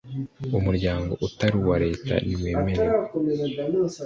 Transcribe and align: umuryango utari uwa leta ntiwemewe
umuryango 0.57 1.13
utari 1.27 1.55
uwa 1.61 1.75
leta 1.85 2.13
ntiwemewe 2.25 2.85